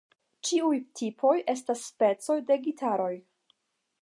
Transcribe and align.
Ĉiuj 0.47 0.79
tipoj 1.01 1.35
estas 1.55 1.85
specoj 1.93 2.41
de 2.49 2.61
gitaroj. 2.67 3.15